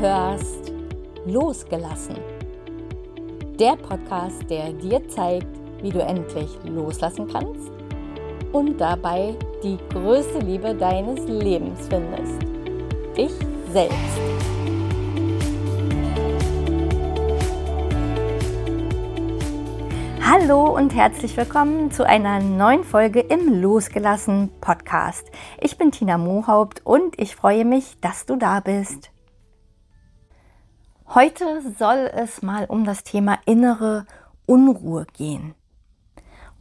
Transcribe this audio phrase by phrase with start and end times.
[0.00, 0.72] hörst
[1.26, 2.14] Losgelassen.
[3.58, 5.48] Der Podcast, der dir zeigt,
[5.82, 7.72] wie du endlich loslassen kannst
[8.52, 9.34] und dabei
[9.64, 12.40] die größte Liebe deines Lebens findest.
[13.16, 13.32] Dich
[13.72, 13.96] selbst.
[20.24, 25.28] Hallo und herzlich willkommen zu einer neuen Folge im Losgelassen Podcast.
[25.60, 29.10] Ich bin Tina Mohaupt und ich freue mich, dass du da bist.
[31.14, 34.04] Heute soll es mal um das Thema innere
[34.44, 35.54] Unruhe gehen.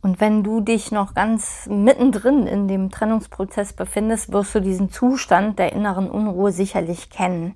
[0.01, 5.59] Und wenn du dich noch ganz mittendrin in dem Trennungsprozess befindest, wirst du diesen Zustand
[5.59, 7.55] der inneren Unruhe sicherlich kennen.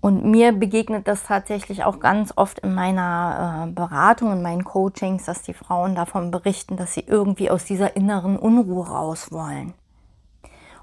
[0.00, 5.26] Und mir begegnet das tatsächlich auch ganz oft in meiner äh, Beratung, in meinen Coachings,
[5.26, 9.74] dass die Frauen davon berichten, dass sie irgendwie aus dieser inneren Unruhe raus wollen.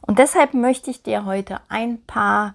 [0.01, 2.53] Und deshalb möchte ich dir heute ein paar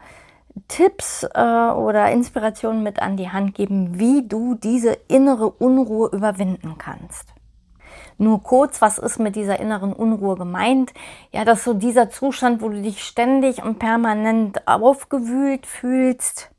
[0.69, 6.77] Tipps äh, oder Inspirationen mit an die Hand geben, wie du diese innere Unruhe überwinden
[6.79, 7.29] kannst.
[8.19, 10.93] Nur kurz, was ist mit dieser inneren Unruhe gemeint?
[11.33, 16.51] Ja, das ist so dieser Zustand, wo du dich ständig und permanent aufgewühlt fühlst,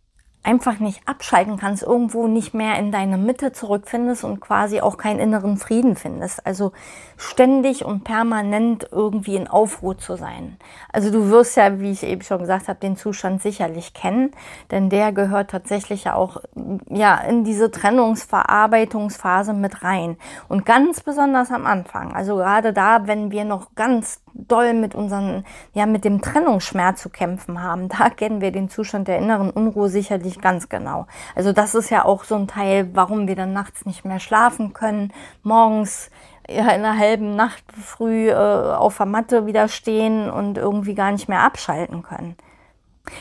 [0.44, 5.20] einfach nicht abschalten kannst, irgendwo nicht mehr in deine Mitte zurückfindest und quasi auch keinen
[5.20, 6.46] inneren Frieden findest.
[6.46, 6.74] Also
[7.16, 10.58] ständig und permanent irgendwie in Aufruhr zu sein.
[10.92, 14.32] Also du wirst ja, wie ich eben schon gesagt habe, den Zustand sicherlich kennen,
[14.72, 16.42] denn der gehört tatsächlich ja auch
[16.90, 20.18] ja in diese Trennungsverarbeitungsphase mit rein
[20.50, 22.14] und ganz besonders am Anfang.
[22.14, 27.10] Also gerade da, wenn wir noch ganz doll mit unseren, ja, mit dem Trennungsschmerz zu
[27.10, 27.90] kämpfen haben.
[27.90, 31.08] Da kennen wir den Zustand der inneren Unruhe sicherlich ganz genau.
[31.36, 34.74] Also das ist ja auch so ein Teil, warum wir dann nachts nicht mehr schlafen
[34.74, 36.10] können, morgens
[36.50, 41.12] ja, in einer halben Nacht früh äh, auf der Matte wieder stehen und irgendwie gar
[41.12, 42.36] nicht mehr abschalten können.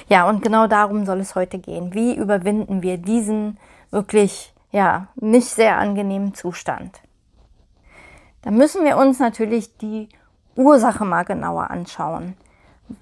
[0.08, 1.94] Ja, und genau darum soll es heute gehen.
[1.94, 3.58] Wie überwinden wir diesen
[3.90, 7.00] wirklich, ja, nicht sehr angenehmen Zustand?
[8.42, 10.08] Da müssen wir uns natürlich die
[10.56, 12.34] Ursache mal genauer anschauen,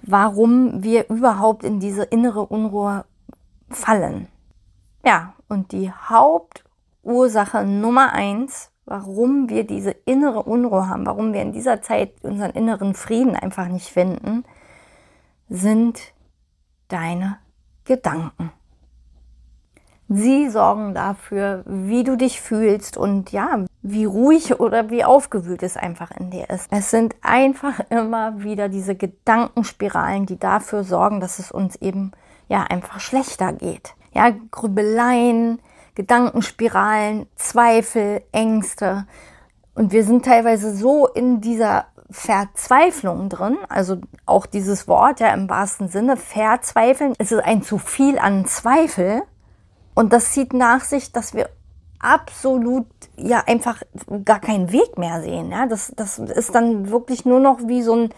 [0.01, 3.05] warum wir überhaupt in diese innere Unruhe
[3.69, 4.27] fallen.
[5.05, 11.51] Ja, und die Hauptursache Nummer eins, warum wir diese innere Unruhe haben, warum wir in
[11.51, 14.43] dieser Zeit unseren inneren Frieden einfach nicht finden,
[15.49, 16.13] sind
[16.87, 17.37] deine
[17.85, 18.51] Gedanken.
[20.07, 25.77] Sie sorgen dafür, wie du dich fühlst und ja, wie ruhig oder wie aufgewühlt es
[25.77, 26.67] einfach in dir ist.
[26.69, 32.11] Es sind einfach immer wieder diese Gedankenspiralen, die dafür sorgen, dass es uns eben
[32.47, 33.95] ja einfach schlechter geht.
[34.13, 35.59] Ja, Grübeleien,
[35.95, 39.07] Gedankenspiralen, Zweifel, Ängste.
[39.73, 45.49] Und wir sind teilweise so in dieser Verzweiflung drin, also auch dieses Wort ja im
[45.49, 47.13] wahrsten Sinne, verzweifeln.
[47.17, 49.23] Es ist ein zu viel an Zweifel,
[49.93, 51.49] und das zieht nach sich, dass wir
[52.01, 53.81] absolut ja einfach
[54.25, 55.51] gar keinen Weg mehr sehen.
[55.51, 55.65] Ja?
[55.67, 58.09] Das, das ist dann wirklich nur noch wie so ein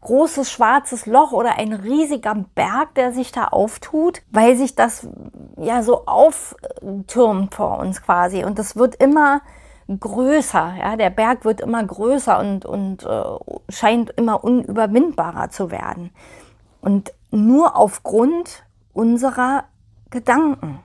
[0.00, 5.08] großes schwarzes Loch oder ein riesiger Berg, der sich da auftut, weil sich das
[5.56, 8.44] ja so auftürmt vor uns quasi.
[8.44, 9.40] Und das wird immer
[9.88, 10.74] größer.
[10.78, 10.96] Ja?
[10.96, 13.22] Der Berg wird immer größer und, und äh,
[13.68, 16.10] scheint immer unüberwindbarer zu werden.
[16.80, 19.64] Und nur aufgrund unserer
[20.10, 20.80] Gedanken.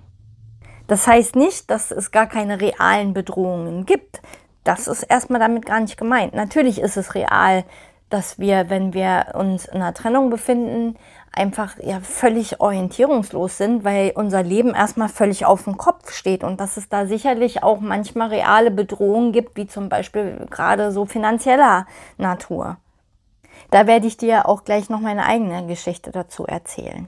[0.92, 4.22] Das heißt nicht, dass es gar keine realen Bedrohungen gibt.
[4.66, 6.34] Das ist erstmal damit gar nicht gemeint.
[6.34, 7.64] Natürlich ist es real,
[8.10, 10.98] dass wir, wenn wir uns in einer Trennung befinden,
[11.32, 16.60] einfach ja völlig orientierungslos sind, weil unser Leben erstmal völlig auf dem Kopf steht und
[16.60, 21.86] dass es da sicherlich auch manchmal reale Bedrohungen gibt, wie zum Beispiel gerade so finanzieller
[22.18, 22.76] Natur.
[23.70, 27.08] Da werde ich dir auch gleich noch meine eigene Geschichte dazu erzählen.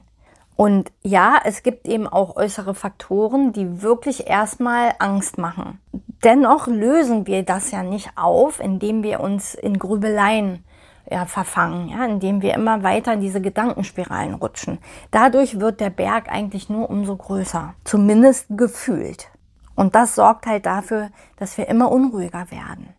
[0.56, 5.80] Und ja, es gibt eben auch äußere Faktoren, die wirklich erstmal Angst machen.
[6.22, 10.64] Dennoch lösen wir das ja nicht auf, indem wir uns in Grübeleien
[11.10, 14.78] ja, verfangen, ja, indem wir immer weiter in diese Gedankenspiralen rutschen.
[15.10, 19.28] Dadurch wird der Berg eigentlich nur umso größer, zumindest gefühlt.
[19.74, 22.94] Und das sorgt halt dafür, dass wir immer unruhiger werden.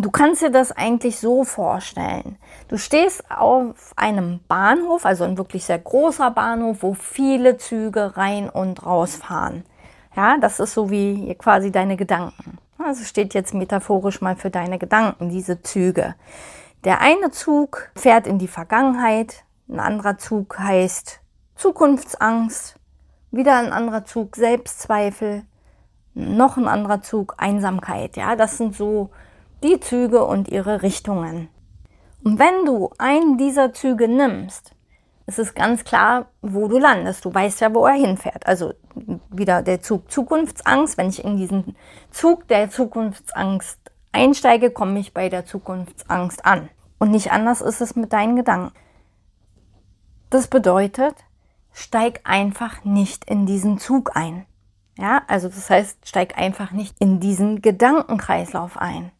[0.00, 2.36] Du kannst dir das eigentlich so vorstellen.
[2.68, 8.48] Du stehst auf einem Bahnhof, also ein wirklich sehr großer Bahnhof, wo viele Züge rein
[8.48, 9.64] und raus fahren.
[10.14, 12.58] Ja, das ist so wie quasi deine Gedanken.
[12.78, 16.14] Also steht jetzt metaphorisch mal für deine Gedanken, diese Züge.
[16.84, 21.18] Der eine Zug fährt in die Vergangenheit, ein anderer Zug heißt
[21.56, 22.76] Zukunftsangst,
[23.32, 25.42] wieder ein anderer Zug Selbstzweifel,
[26.14, 28.16] noch ein anderer Zug Einsamkeit.
[28.16, 29.10] Ja, das sind so
[29.62, 31.48] die Züge und ihre Richtungen.
[32.24, 34.74] Und wenn du einen dieser Züge nimmst
[35.28, 37.22] es ist ganz klar, wo du landest.
[37.22, 38.46] Du weißt ja, wo er hinfährt.
[38.46, 38.72] Also
[39.28, 40.96] wieder der Zug Zukunftsangst.
[40.96, 41.76] Wenn ich in diesen
[42.10, 43.78] Zug der Zukunftsangst
[44.10, 46.70] einsteige, komme ich bei der Zukunftsangst an.
[46.98, 48.72] Und nicht anders ist es mit deinen Gedanken.
[50.30, 51.14] Das bedeutet,
[51.72, 54.46] steig einfach nicht in diesen Zug ein.
[54.96, 59.12] Ja, also das heißt, steig einfach nicht in diesen Gedankenkreislauf ein.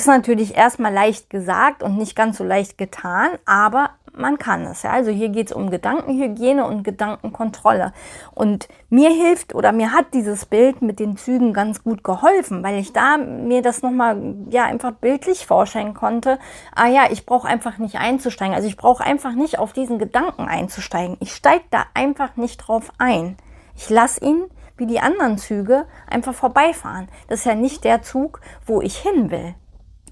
[0.00, 4.82] Ist natürlich erstmal leicht gesagt und nicht ganz so leicht getan, aber man kann es.
[4.82, 4.92] Ja?
[4.92, 7.92] Also hier geht es um Gedankenhygiene und Gedankenkontrolle.
[8.34, 12.78] Und mir hilft oder mir hat dieses Bild mit den Zügen ganz gut geholfen, weil
[12.78, 16.38] ich da mir das nochmal ja einfach bildlich vorstellen konnte.
[16.74, 18.54] Ah ja, ich brauche einfach nicht einzusteigen.
[18.54, 21.18] Also ich brauche einfach nicht auf diesen Gedanken einzusteigen.
[21.20, 23.36] Ich steige da einfach nicht drauf ein.
[23.76, 24.44] Ich lasse ihn
[24.78, 27.10] wie die anderen Züge einfach vorbeifahren.
[27.28, 29.54] Das ist ja nicht der Zug, wo ich hin will.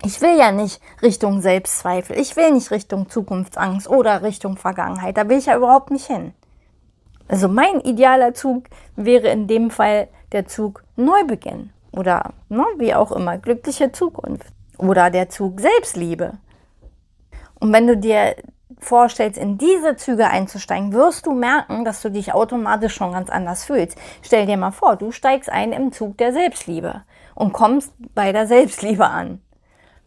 [0.05, 2.19] Ich will ja nicht Richtung Selbstzweifel.
[2.19, 5.17] Ich will nicht Richtung Zukunftsangst oder Richtung Vergangenheit.
[5.17, 6.35] Da will ich ja überhaupt nicht hin.
[7.27, 8.65] Also mein idealer Zug
[8.97, 14.47] wäre in dem Fall der Zug Neubeginn oder ne, wie auch immer, glückliche Zukunft
[14.79, 16.33] oder der Zug Selbstliebe.
[17.61, 18.37] Und wenn du dir
[18.79, 23.65] vorstellst, in diese Züge einzusteigen, wirst du merken, dass du dich automatisch schon ganz anders
[23.65, 23.99] fühlst.
[24.23, 27.03] Stell dir mal vor, du steigst ein im Zug der Selbstliebe
[27.35, 29.41] und kommst bei der Selbstliebe an.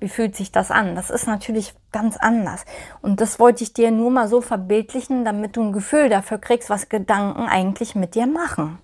[0.01, 0.95] Wie fühlt sich das an?
[0.95, 2.65] Das ist natürlich ganz anders.
[3.03, 6.71] Und das wollte ich dir nur mal so verbildlichen, damit du ein Gefühl dafür kriegst,
[6.71, 8.79] was Gedanken eigentlich mit dir machen.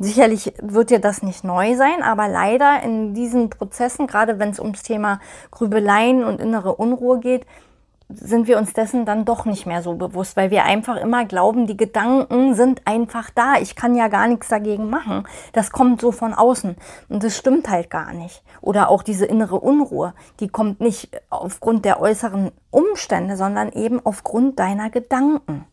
[0.00, 4.58] Sicherlich wird dir das nicht neu sein, aber leider in diesen Prozessen, gerade wenn es
[4.58, 5.20] ums Thema
[5.52, 7.46] Grübeleien und innere Unruhe geht,
[8.08, 11.66] sind wir uns dessen dann doch nicht mehr so bewusst, weil wir einfach immer glauben,
[11.66, 13.56] die Gedanken sind einfach da.
[13.60, 15.24] Ich kann ja gar nichts dagegen machen.
[15.52, 16.76] Das kommt so von außen.
[17.10, 18.42] Und das stimmt halt gar nicht.
[18.62, 24.58] Oder auch diese innere Unruhe, die kommt nicht aufgrund der äußeren Umstände, sondern eben aufgrund
[24.58, 25.66] deiner Gedanken.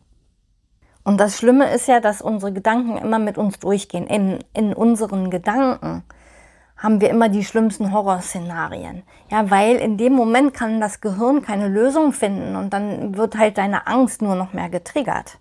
[1.04, 4.06] Und das Schlimme ist ja, dass unsere Gedanken immer mit uns durchgehen.
[4.06, 6.02] In, in unseren Gedanken
[6.86, 9.02] haben wir immer die schlimmsten Horrorszenarien.
[9.28, 13.58] Ja, weil in dem Moment kann das Gehirn keine Lösung finden und dann wird halt
[13.58, 15.38] deine Angst nur noch mehr getriggert.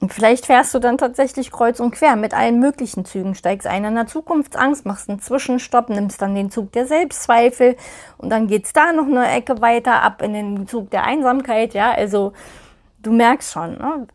[0.00, 3.84] Und vielleicht fährst du dann tatsächlich kreuz und quer mit allen möglichen Zügen, steigst ein
[3.84, 7.76] in der Zukunftsangst, machst einen Zwischenstopp, nimmst dann den Zug der Selbstzweifel
[8.16, 11.72] und dann geht's da noch eine Ecke weiter ab in den Zug der Einsamkeit.
[11.72, 12.32] Ja, also
[13.00, 14.08] du merkst schon, ne?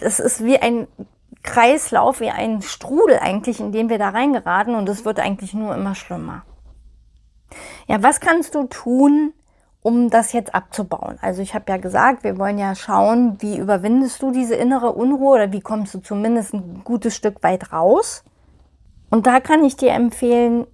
[0.00, 0.86] es ist wie ein
[1.44, 5.74] Kreislauf, wie ein Strudel eigentlich, in dem wir da reingeraten und es wird eigentlich nur
[5.74, 6.42] immer schlimmer.
[7.86, 9.32] Ja, was kannst du tun,
[9.82, 11.18] um das jetzt abzubauen?
[11.20, 15.34] Also ich habe ja gesagt, wir wollen ja schauen, wie überwindest du diese innere Unruhe
[15.34, 18.24] oder wie kommst du zumindest ein gutes Stück weit raus.
[19.10, 20.66] Und da kann ich dir empfehlen,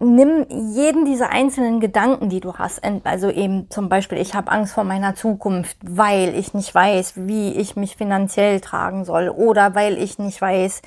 [0.00, 4.74] nimm jeden dieser einzelnen Gedanken, die du hast, also eben zum Beispiel, ich habe Angst
[4.74, 9.98] vor meiner Zukunft, weil ich nicht weiß, wie ich mich finanziell tragen soll oder weil
[9.98, 10.82] ich nicht weiß,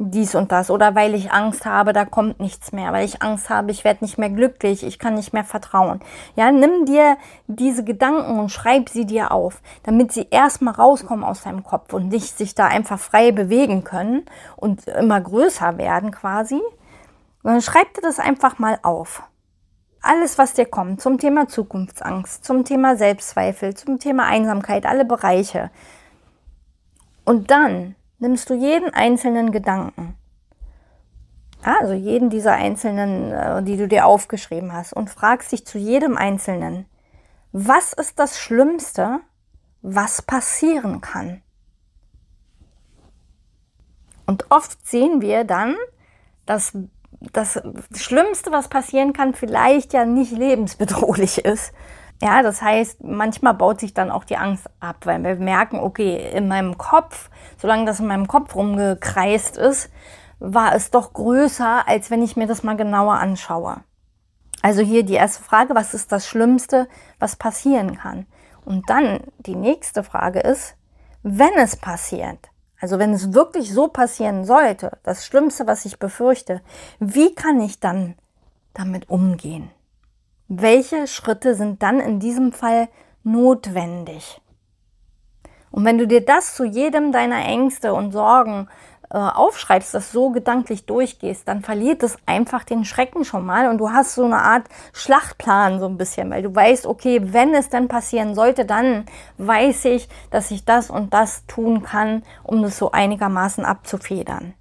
[0.00, 3.50] dies und das oder weil ich Angst habe, da kommt nichts mehr, weil ich Angst
[3.50, 6.00] habe, ich werde nicht mehr glücklich, ich kann nicht mehr vertrauen.
[6.36, 7.16] Ja, nimm dir
[7.48, 12.08] diese Gedanken und schreib sie dir auf, damit sie erstmal rauskommen aus deinem Kopf und
[12.08, 14.24] nicht sich da einfach frei bewegen können
[14.56, 16.60] und immer größer werden quasi.
[17.42, 19.22] Dann schreib dir das einfach mal auf.
[20.00, 25.70] Alles, was dir kommt zum Thema Zukunftsangst, zum Thema Selbstzweifel, zum Thema Einsamkeit, alle Bereiche.
[27.24, 30.16] Und dann nimmst du jeden einzelnen Gedanken,
[31.62, 36.16] also jeden dieser einzelnen, äh, die du dir aufgeschrieben hast, und fragst dich zu jedem
[36.16, 36.86] einzelnen,
[37.52, 39.20] was ist das Schlimmste,
[39.82, 41.42] was passieren kann?
[44.26, 45.74] Und oft sehen wir dann,
[46.44, 46.76] dass
[47.20, 47.60] das
[47.94, 51.72] Schlimmste, was passieren kann, vielleicht ja nicht lebensbedrohlich ist.
[52.20, 56.30] Ja, das heißt, manchmal baut sich dann auch die Angst ab, weil wir merken, okay,
[56.32, 59.90] in meinem Kopf, solange das in meinem Kopf rumgekreist ist,
[60.40, 63.82] war es doch größer, als wenn ich mir das mal genauer anschaue.
[64.62, 66.88] Also hier die erste Frage, was ist das Schlimmste,
[67.20, 68.26] was passieren kann?
[68.64, 70.74] Und dann die nächste Frage ist,
[71.22, 76.60] wenn es passiert, also wenn es wirklich so passieren sollte, das Schlimmste, was ich befürchte,
[77.00, 78.14] wie kann ich dann
[78.74, 79.70] damit umgehen?
[80.46, 82.88] Welche Schritte sind dann in diesem Fall
[83.24, 84.40] notwendig?
[85.70, 88.68] Und wenn du dir das zu jedem deiner Ängste und Sorgen
[89.10, 93.78] äh, aufschreibst, das so gedanklich durchgehst, dann verliert es einfach den Schrecken schon mal und
[93.78, 97.68] du hast so eine Art Schlachtplan so ein bisschen, weil du weißt, okay, wenn es
[97.68, 99.06] dann passieren sollte, dann
[99.38, 104.54] weiß ich, dass ich das und das tun kann, um das so einigermaßen abzufedern.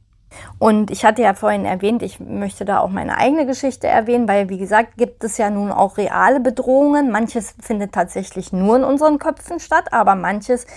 [0.59, 4.49] Und ich hatte ja vorhin erwähnt, ich möchte da auch meine eigene Geschichte erwähnen, weil
[4.49, 7.11] wie gesagt, gibt es ja nun auch reale Bedrohungen.
[7.11, 10.67] Manches findet tatsächlich nur in unseren Köpfen statt, aber manches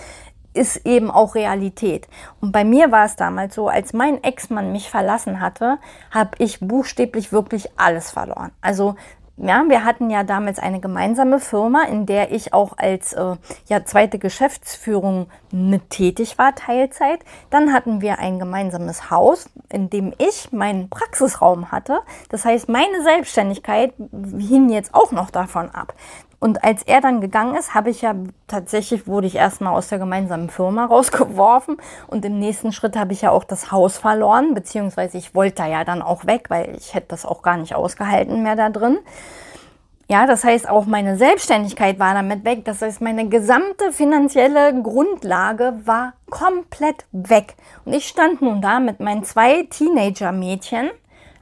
[0.53, 2.07] ist eben auch Realität.
[2.41, 5.79] Und bei mir war es damals so, als mein Ex-Mann mich verlassen hatte,
[6.11, 8.51] habe ich buchstäblich wirklich alles verloren.
[8.61, 8.95] Also
[9.43, 13.35] ja, wir hatten ja damals eine gemeinsame Firma, in der ich auch als äh,
[13.67, 17.21] ja, zweite Geschäftsführung mit tätig war, Teilzeit.
[17.49, 22.01] Dann hatten wir ein gemeinsames Haus, in dem ich meinen Praxisraum hatte.
[22.29, 23.93] Das heißt, meine Selbstständigkeit
[24.37, 25.95] hing jetzt auch noch davon ab.
[26.41, 28.15] Und als er dann gegangen ist, habe ich ja
[28.47, 33.21] tatsächlich, wurde ich erstmal aus der gemeinsamen Firma rausgeworfen und im nächsten Schritt habe ich
[33.21, 36.95] ja auch das Haus verloren, beziehungsweise ich wollte da ja dann auch weg, weil ich
[36.95, 38.97] hätte das auch gar nicht ausgehalten mehr da drin.
[40.09, 42.65] Ja, das heißt, auch meine Selbstständigkeit war damit weg.
[42.65, 47.55] Das heißt, meine gesamte finanzielle Grundlage war komplett weg.
[47.85, 50.89] Und ich stand nun da mit meinen zwei Teenager-Mädchen,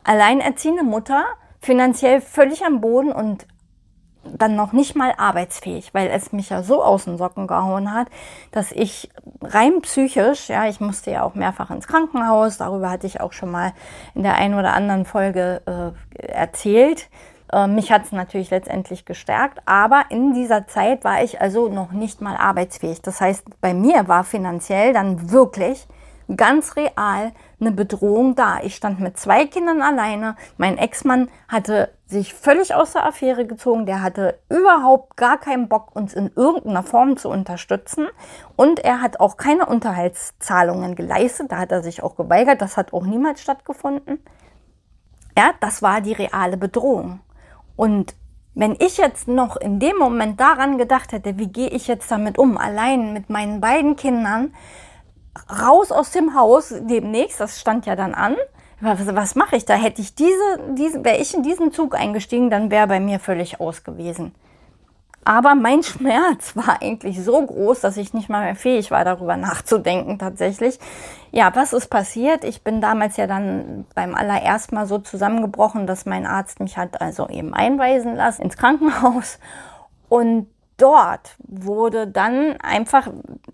[0.04, 1.24] alleinerziehende Mutter,
[1.62, 3.48] finanziell völlig am Boden und
[4.24, 8.08] dann noch nicht mal arbeitsfähig, weil es mich ja so aus den Socken gehauen hat,
[8.52, 9.10] dass ich
[9.42, 13.52] rein psychisch, ja, ich musste ja auch mehrfach ins Krankenhaus, darüber hatte ich auch schon
[13.52, 13.74] mal
[14.16, 17.10] in der einen oder anderen Folge äh, erzählt.
[17.52, 21.92] Äh, mich hat es natürlich letztendlich gestärkt, aber in dieser Zeit war ich also noch
[21.92, 23.02] nicht mal arbeitsfähig.
[23.02, 25.88] Das heißt, bei mir war finanziell dann wirklich
[26.36, 28.60] ganz real eine Bedrohung da.
[28.62, 30.36] Ich stand mit zwei Kindern alleine.
[30.58, 33.86] Mein Ex-Mann hatte sich völlig aus der Affäre gezogen.
[33.86, 38.08] Der hatte überhaupt gar keinen Bock, uns in irgendeiner Form zu unterstützen.
[38.56, 41.52] Und er hat auch keine Unterhaltszahlungen geleistet.
[41.52, 42.62] Da hat er sich auch geweigert.
[42.62, 44.20] Das hat auch niemals stattgefunden.
[45.38, 47.22] Ja, das war die reale Bedrohung.
[47.76, 48.16] Und
[48.56, 52.38] wenn ich jetzt noch in dem Moment daran gedacht hätte, wie gehe ich jetzt damit
[52.38, 54.54] um, allein mit meinen beiden Kindern,
[55.50, 58.36] raus aus dem Haus demnächst, das stand ja dann an.
[58.82, 59.76] Was, was mache ich da?
[59.76, 63.60] Hätte ich diese, diese wäre ich in diesen Zug eingestiegen, dann wäre bei mir völlig
[63.60, 64.34] aus gewesen.
[65.26, 69.38] Aber mein Schmerz war eigentlich so groß, dass ich nicht mal mehr fähig war, darüber
[69.38, 70.80] nachzudenken tatsächlich.
[71.32, 72.44] Ja, was ist passiert?
[72.44, 77.02] Ich bin damals ja dann beim allerersten Mal so zusammengebrochen, dass mein Arzt mich hat
[77.02, 79.40] also eben einweisen lassen ins Krankenhaus.
[80.08, 80.48] Und
[80.82, 83.08] dort wurde dann einfach,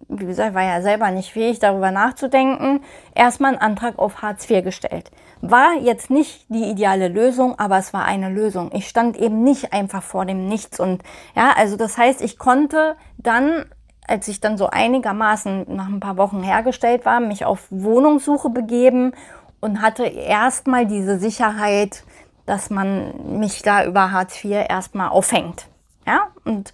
[0.08, 2.82] wie gesagt, war ja selber nicht fähig, darüber nachzudenken,
[3.14, 5.12] erstmal ein Antrag auf Hartz IV gestellt.
[5.42, 8.72] War jetzt nicht die ideale Lösung, aber es war eine Lösung.
[8.74, 11.04] Ich stand eben nicht einfach vor dem Nichts und
[11.36, 13.66] ja, also das heißt, ich konnte dann
[14.08, 19.14] als ich dann so einigermaßen nach ein paar Wochen hergestellt war, mich auf Wohnungssuche begeben
[19.62, 22.04] und hatte erstmal diese Sicherheit,
[22.46, 25.68] dass man mich da über Hartz IV erstmal auffängt.
[26.06, 26.72] Ja, und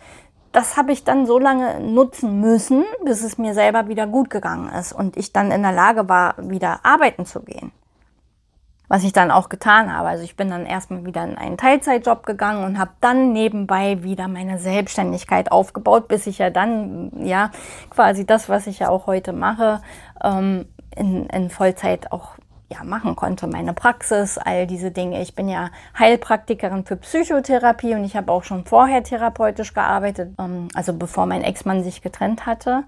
[0.52, 4.70] das habe ich dann so lange nutzen müssen, bis es mir selber wieder gut gegangen
[4.70, 7.72] ist und ich dann in der Lage war, wieder arbeiten zu gehen.
[8.88, 10.10] Was ich dann auch getan habe.
[10.10, 14.28] Also ich bin dann erstmal wieder in einen Teilzeitjob gegangen und habe dann nebenbei wieder
[14.28, 17.52] meine Selbstständigkeit aufgebaut, bis ich ja dann, ja,
[17.90, 19.82] quasi das, was ich ja auch heute mache,
[20.22, 22.32] ähm, in, in Vollzeit auch
[22.72, 25.22] ja, machen konnte, meine Praxis, all diese Dinge.
[25.22, 30.70] Ich bin ja Heilpraktikerin für Psychotherapie und ich habe auch schon vorher therapeutisch gearbeitet, ähm,
[30.74, 32.84] also bevor mein Ex-Mann sich getrennt hatte.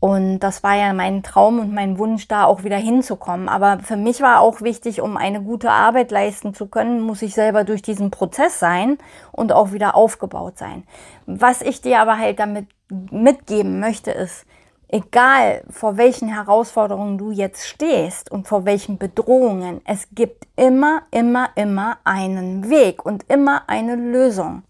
[0.00, 3.48] Und das war ja mein Traum und mein Wunsch, da auch wieder hinzukommen.
[3.48, 7.34] Aber für mich war auch wichtig, um eine gute Arbeit leisten zu können, muss ich
[7.34, 8.98] selber durch diesen Prozess sein
[9.32, 10.84] und auch wieder aufgebaut sein.
[11.26, 12.68] Was ich dir aber halt damit
[13.10, 14.46] mitgeben möchte, ist,
[14.90, 21.50] Egal vor welchen Herausforderungen du jetzt stehst und vor welchen Bedrohungen, es gibt immer, immer,
[21.56, 24.62] immer einen Weg und immer eine Lösung.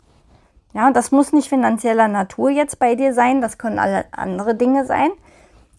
[0.75, 4.87] Ja, das muss nicht finanzieller Natur jetzt bei dir sein, das können alle andere Dinge
[4.87, 5.11] sein,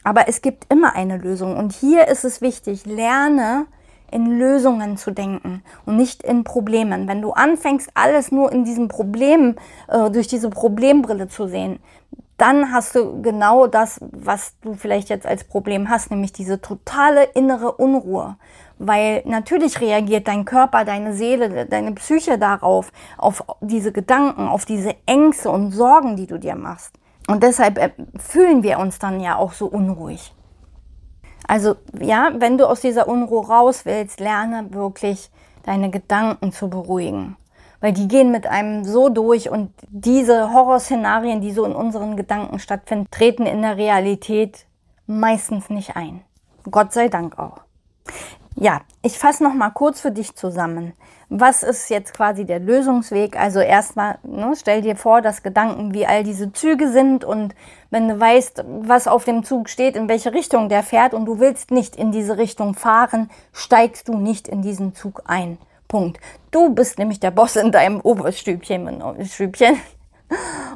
[0.05, 1.58] aber es gibt immer eine Lösung.
[1.58, 3.65] Und hier ist es wichtig, lerne
[4.10, 7.08] in Lösungen zu denken und nicht in Problemen.
[7.08, 9.55] Wenn du anfängst, alles nur in diesem Problem,
[9.88, 11.79] äh, durch diese Problembrille zu sehen,
[12.41, 17.24] dann hast du genau das, was du vielleicht jetzt als Problem hast, nämlich diese totale
[17.24, 18.38] innere Unruhe.
[18.77, 24.96] Weil natürlich reagiert dein Körper, deine Seele, deine Psyche darauf, auf diese Gedanken, auf diese
[25.05, 26.93] Ängste und Sorgen, die du dir machst.
[27.27, 30.34] Und deshalb äh, fühlen wir uns dann ja auch so unruhig.
[31.48, 35.29] Also ja, wenn du aus dieser Unruhe raus willst, lerne wirklich
[35.63, 37.36] deine Gedanken zu beruhigen
[37.81, 42.59] weil die gehen mit einem so durch und diese Horrorszenarien, die so in unseren Gedanken
[42.59, 44.65] stattfinden, treten in der Realität
[45.07, 46.21] meistens nicht ein.
[46.69, 47.62] Gott sei Dank auch.
[48.55, 50.93] Ja, ich fasse noch mal kurz für dich zusammen.
[51.29, 53.39] Was ist jetzt quasi der Lösungsweg?
[53.39, 57.55] Also erstmal, ne, stell dir vor, dass Gedanken wie all diese Züge sind und
[57.91, 61.39] wenn du weißt, was auf dem Zug steht, in welche Richtung der fährt und du
[61.39, 65.59] willst nicht in diese Richtung fahren, steigst du nicht in diesen Zug ein.
[65.89, 66.19] Punkt.
[66.51, 69.01] Du bist nämlich der Boss in deinem Oberstübchen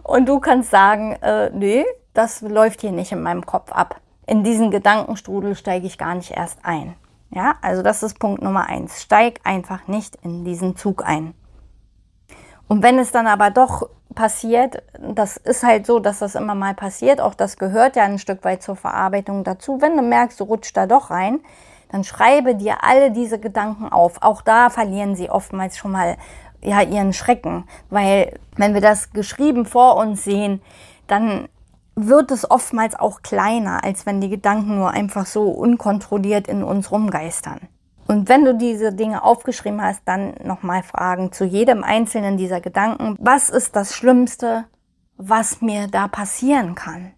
[0.03, 4.01] und du kannst sagen, äh, nee, das läuft hier nicht in meinem Kopf ab.
[4.25, 6.95] In diesen Gedankenstrudel steige ich gar nicht erst ein.
[7.29, 9.01] Ja, also das ist Punkt Nummer eins.
[9.01, 11.33] Steig einfach nicht in diesen Zug ein.
[12.67, 16.73] Und wenn es dann aber doch passiert, das ist halt so, dass das immer mal
[16.73, 19.81] passiert, auch das gehört ja ein Stück weit zur Verarbeitung dazu.
[19.81, 21.39] Wenn du merkst, du rutscht da doch rein,
[21.93, 24.23] dann schreibe dir alle diese Gedanken auf.
[24.23, 26.17] Auch da verlieren sie oftmals schon mal
[26.59, 30.63] ja ihren Schrecken, weil wenn wir das geschrieben vor uns sehen,
[31.05, 31.47] dann
[31.93, 36.91] wird es oftmals auch kleiner, als wenn die Gedanken nur einfach so unkontrolliert in uns
[36.91, 37.59] rumgeistern.
[38.07, 43.17] Und wenn du diese Dinge aufgeschrieben hast, dann nochmal fragen zu jedem einzelnen dieser Gedanken,
[43.19, 44.65] was ist das Schlimmste,
[45.17, 47.11] was mir da passieren kann?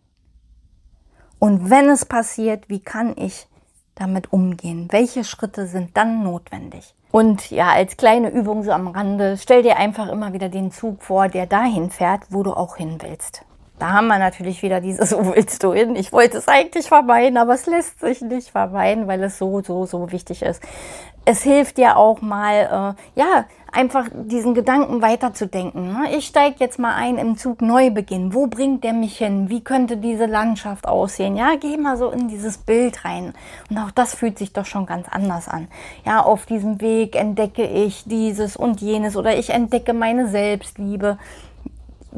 [1.40, 3.48] Und wenn es passiert, wie kann ich
[3.96, 4.88] damit umgehen?
[4.92, 6.94] Welche Schritte sind dann notwendig?
[7.12, 11.02] Und ja, als kleine Übung so am Rande, stell dir einfach immer wieder den Zug
[11.02, 13.46] vor, der dahin fährt, wo du auch hin willst.
[13.80, 15.96] Da haben wir natürlich wieder dieses, wo willst du hin?
[15.96, 19.86] Ich wollte es eigentlich vermeiden, aber es lässt sich nicht vermeiden, weil es so, so,
[19.86, 20.62] so wichtig ist.
[21.26, 25.92] Es hilft dir auch mal, äh, ja, einfach diesen Gedanken weiterzudenken.
[25.92, 26.16] Ne?
[26.16, 28.34] Ich steige jetzt mal ein im Zug Neubeginn.
[28.34, 29.50] Wo bringt der mich hin?
[29.50, 31.36] Wie könnte diese Landschaft aussehen?
[31.36, 33.34] Ja, geh mal so in dieses Bild rein.
[33.70, 35.68] Und auch das fühlt sich doch schon ganz anders an.
[36.06, 41.18] Ja, auf diesem Weg entdecke ich dieses und jenes oder ich entdecke meine Selbstliebe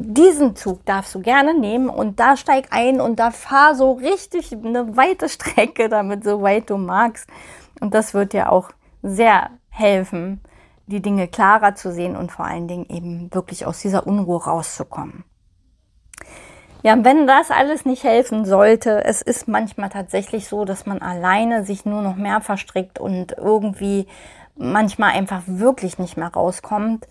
[0.00, 4.52] diesen Zug darfst du gerne nehmen und da steig ein und da fahr so richtig
[4.52, 7.28] eine weite Strecke damit, so weit du magst.
[7.80, 8.70] Und das wird dir auch
[9.02, 10.40] sehr helfen,
[10.86, 15.24] die Dinge klarer zu sehen und vor allen Dingen eben wirklich aus dieser Unruhe rauszukommen.
[16.82, 21.64] Ja, wenn das alles nicht helfen sollte, es ist manchmal tatsächlich so, dass man alleine
[21.64, 24.06] sich nur noch mehr verstrickt und irgendwie
[24.56, 27.08] manchmal einfach wirklich nicht mehr rauskommt.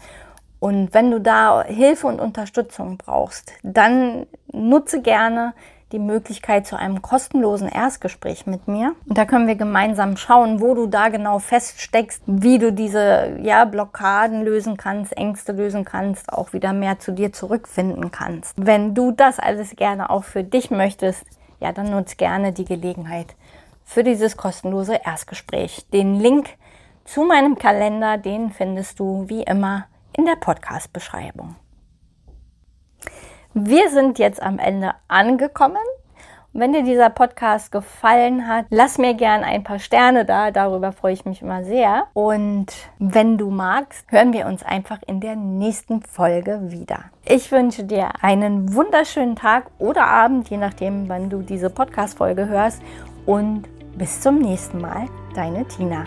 [0.60, 5.53] Und wenn du da Hilfe und Unterstützung brauchst, dann nutze gerne
[5.91, 8.94] die Möglichkeit zu einem kostenlosen Erstgespräch mit mir.
[9.08, 13.66] Und da können wir gemeinsam schauen, wo du da genau feststeckst, wie du diese ja,
[13.66, 18.53] Blockaden lösen kannst, Ängste lösen kannst, auch wieder mehr zu dir zurückfinden kannst.
[18.57, 21.24] Wenn du das alles gerne auch für dich möchtest,
[21.59, 23.35] ja, dann nutz gerne die Gelegenheit
[23.83, 25.88] für dieses kostenlose Erstgespräch.
[25.94, 26.50] Den Link
[27.05, 31.55] zu meinem Kalender, den findest du wie immer in der Podcast-Beschreibung.
[33.59, 35.81] Wir sind jetzt am Ende angekommen.
[36.53, 40.51] wenn dir dieser Podcast gefallen hat, lass mir gern ein paar Sterne da.
[40.51, 42.05] Darüber freue ich mich immer sehr.
[42.13, 42.67] Und
[43.00, 47.05] wenn du magst, hören wir uns einfach in der nächsten Folge wieder.
[47.25, 52.81] Ich wünsche dir einen wunderschönen Tag oder Abend, je nachdem, wann du diese Podcast-Folge hörst.
[53.25, 53.63] Und
[53.98, 56.05] bis zum nächsten Mal, deine Tina.